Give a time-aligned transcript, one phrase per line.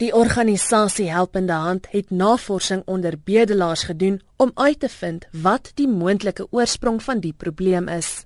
[0.00, 5.88] Die organisasie Helpende Hand het navorsing onder bedelaars gedoen om uit te vind wat die
[5.88, 8.24] moontlike oorsprong van die probleem is.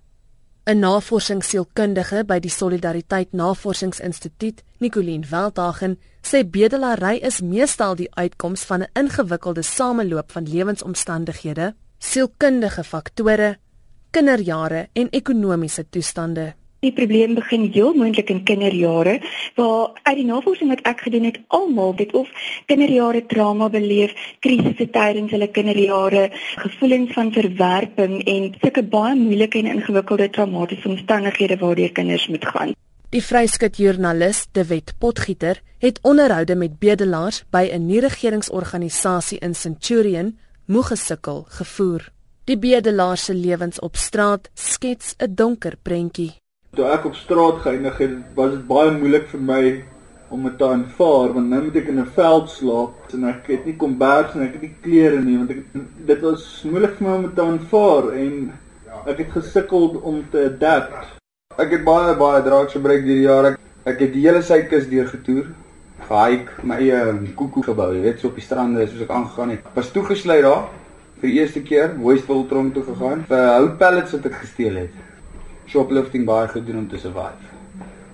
[0.71, 8.83] 'n Navorsingssielkundige by die Solidariteit Navorsingsinstituut, Nicoline Veldhagen, sê bedelary is meestal die uitkoms van
[8.83, 13.59] 'n ingewikkelde sameloop van lewensomstandighede, sielkundige faktore,
[14.11, 16.55] kinderjare en ekonomiese toestande.
[16.85, 19.15] Die probleem begin heel moontlik in kinderjare
[19.57, 22.29] waar uit die navorsing wat ek gedoen het almal dit of
[22.69, 24.13] kinderjare trauma beleef,
[24.45, 26.27] krisisse tydens hulle kinderjare,
[26.61, 32.77] gevoelens van verwerping en sulke baie moeilike en ingewikkelde traumatiese omstandighede waardeur kinders moet gaan.
[33.15, 40.39] Die vryskut joernalis De Wet Potgieter het onderhoude met bedelaars by 'n nie-regeringsorganisasie in Centurion,
[40.67, 42.13] Moegesukkel, gevoer.
[42.45, 46.44] Die bedelaars se lewens op straat skets 'n donker prentjie.
[46.75, 49.65] Toe ek op straat geëindig het, was dit baie moeilik vir my
[50.35, 53.67] om dit te aanvaar want nou moet ek in 'n veld slaap en ek het
[53.69, 55.61] nie kombers en ek het nie klere nie want ek
[56.11, 58.35] dit was moeilik vir my om dit te aanvaar en
[59.07, 61.15] ek het gesukkel om te adapt.
[61.59, 63.53] Ek het baie baie draaks gebruik hierdie jaar.
[63.53, 65.47] Ek, ek het die hele suidkus deur getoer.
[66.09, 67.01] Gehike my eie
[67.37, 69.73] koekoe gebou, jy weet, so op die strande soos ek aangegaan het.
[69.75, 70.67] Was toegesluit daar
[71.21, 75.14] vir die eerste keer, Westville tronk toe gegaan vir houtpellets wat ek gesteel het
[75.67, 77.53] shoplifting baie gedoen om te survive.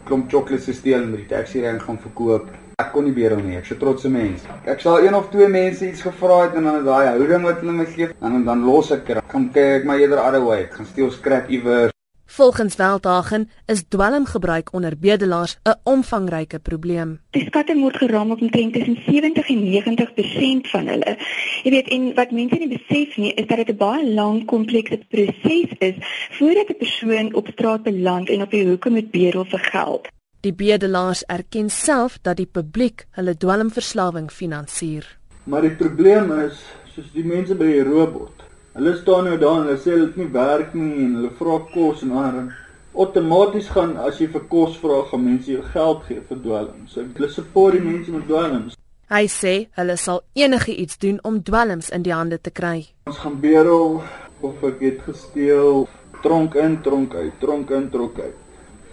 [0.05, 2.49] Klomp chocolates gesteel en met die taxi ry gaan verkoop.
[2.81, 3.59] Ek kon nie beheer nie.
[3.59, 4.43] Ek's 'n trotse mens.
[4.65, 7.61] Ek sal een of twee mense iets gevra het en dan is daai houding wat
[7.61, 9.23] hulle my gee en dan los ek dit.
[9.29, 10.63] Kom kyk my eerder other way.
[10.63, 11.93] Ek gaan steel scrap iewers.
[12.33, 17.21] Volgens Veldhagen is dwelmgebruik onder bedelaars 'n omvangryke probleem.
[17.31, 21.17] Die skatting word geraam op omtrent tussen 70 en 90% van hulle.
[21.63, 24.99] Jy weet en wat mense nie besef nie is dat dit 'n baie lang komplekse
[25.09, 25.95] proses is
[26.31, 30.09] voordat 'n persoon op straat beland en op die hoeke moet bedel vir geld.
[30.41, 35.19] Die bedelaars erken self dat die publiek hulle dwelmverslawing finansier.
[35.45, 36.63] Maar die probleem is
[36.95, 40.19] soos die mense by die robot Hulle staan nou daar en hulle sê hulle het
[40.21, 42.51] nie werk nie en hulle vra kos en ander.
[42.95, 46.93] Outomaties gaan as jy vir kos vra, gaan mense jou geld gee vir dwelms.
[46.95, 48.77] So hulle support die mense met dwelms.
[49.11, 52.85] Hy sê hulle sal enige iets doen om dwelms in die hande te kry.
[53.11, 53.99] Ons gaan bedel
[54.47, 55.89] of ek het gesteel,
[56.23, 58.39] tronk in, tronk uit, tronk in, tronk uit.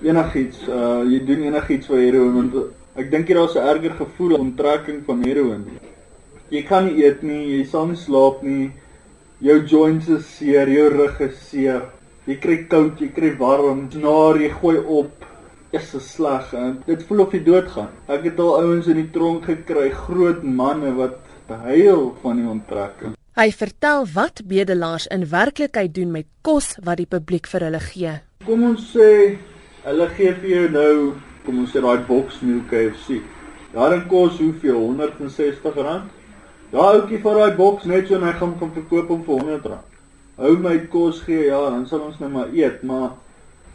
[0.01, 2.57] Enigiets, uh jy doen enigiets vir heroin want
[2.97, 5.63] ek dink jy daar's 'n erger gevoel onttrekking van heroin.
[6.49, 8.71] Jy kan nie eet nie, jy sal nie slaap nie
[9.43, 11.85] jou joints is seer, jou rug is seer.
[12.27, 15.25] Jy kry koud, jy kry warm, snaar jy gooi op.
[15.75, 16.49] Is dit sleg?
[16.87, 17.91] Dit voel of jy doodgaan.
[18.11, 23.15] Ek het al ouens in die tronk gekry, groot manne wat behuil van die onttrekking.
[23.37, 28.13] Hy vertel wat bedelaars in werklikheid doen met kos wat die publiek vir hulle gee.
[28.47, 29.37] Kom ons sê
[29.85, 30.95] hulle gee vir jou nou,
[31.45, 33.21] kom ons sê daai boks meal KFC.
[33.75, 34.95] Daarin kos hoeveel?
[34.97, 36.16] R160.
[36.67, 39.77] Ja, ouetjie vir daai boks net so en hy gaan kom verkoop hom vir R100.
[40.35, 43.13] Hou my kos gee, ja, dan sal ons nou maar eet, maar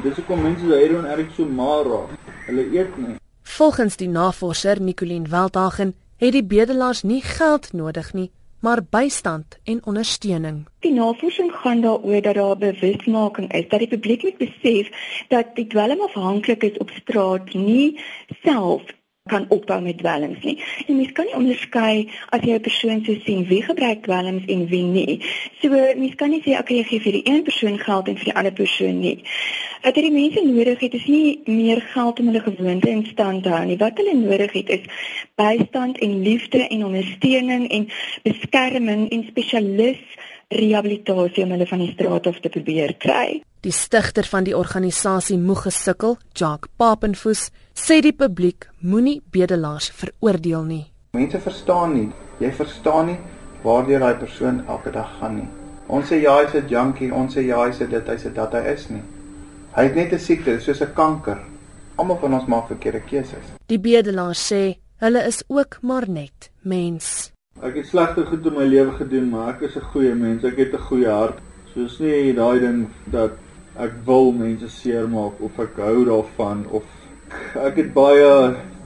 [0.04, 2.12] dis hoekom mense so hieroor erg so maar raak.
[2.50, 3.16] Hulle eet nie.
[3.54, 8.28] Volgens die navorser Nicoline Veldhagen het die bedelaars nie geld nodig nie,
[8.60, 10.62] maar bystand en ondersteuning.
[10.84, 14.92] Die navorsing gaan daaroor dat daar bewusmaking is dat die publiek moet besef
[15.32, 17.96] dat die dwelmafhanklik is op straat nie
[18.44, 18.84] self
[19.30, 20.64] kan ophou met dwelms nie.
[20.86, 24.66] En mens kan nie onderskei as jy 'n persoon so sien wie gebruik dwelms en
[24.66, 25.20] wie nie.
[25.60, 28.34] So mens kan nie sê ek gee vir die een persoon geld en vir die
[28.34, 29.22] ander persoon nie.
[29.82, 33.48] Wat hierdie mense nodig het is nie meer geld om hulle gewoonte in stand te
[33.48, 33.76] hou nie.
[33.76, 34.84] Wat hulle nodig het is
[35.34, 37.88] bystand en liefde en ondersteuning en
[38.22, 40.02] beskerming en spesialis
[40.48, 43.42] rehabilitasie om hulle van die straat af te probeer kry.
[43.62, 47.44] Die stigter van die organisasie Moegesukkel, Jacques Papenfoos,
[47.78, 50.80] sê die publiek moenie bedelaars veroordeel nie.
[51.14, 52.08] Mense verstaan nie.
[52.42, 53.20] Jy verstaan nie
[53.62, 55.46] waardeur daai persoon elke dag gaan nie.
[55.86, 58.64] Ons sê ja, hy's 'n junkie, ons sê ja, hy's dit, hy's dit dat hy
[58.72, 59.04] is nie.
[59.76, 61.38] Hy het net 'n siekte, soos 'n kanker.
[61.98, 63.46] Almal van ons maak verkeerde keuses.
[63.68, 67.30] Die bedelaars sê hulle is ook maar net mens.
[67.62, 70.42] Ek het slegte goed in my lewe gedoen, maar ek is 'n goeie mens.
[70.42, 71.38] Ek het 'n goeie hart.
[71.74, 73.30] Soos nie daai ding dat
[73.80, 76.84] ek wil mense seermaak of ek hou daarvan of
[77.56, 78.32] ek het baie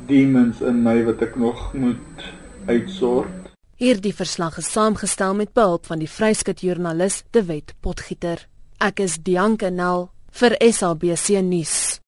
[0.06, 2.26] demons in my wat ek nog moet
[2.66, 3.50] uitsort.
[3.76, 8.46] Hierdie verslag is saamgestel met behulp van die vryskut joernalis De Wet Potgieter.
[8.80, 11.98] Ek is Dianke Nel vir SABC nuus.